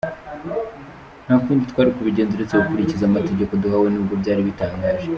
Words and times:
Nta 1.25 1.35
kundi 1.43 1.69
twari 1.71 1.89
kubigenza 1.97 2.31
uretse 2.33 2.53
gukurikiza 2.57 3.03
amategeko 3.07 3.51
duhawe 3.61 3.87
nubwo 3.89 4.13
byari 4.21 4.41
bitangaje. 4.49 5.07